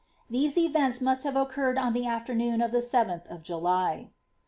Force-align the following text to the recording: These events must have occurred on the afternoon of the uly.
These 0.31 0.57
events 0.57 0.99
must 0.99 1.23
have 1.25 1.35
occurred 1.35 1.77
on 1.77 1.93
the 1.93 2.07
afternoon 2.07 2.59
of 2.59 2.71
the 2.71 2.79
uly. 2.79 4.09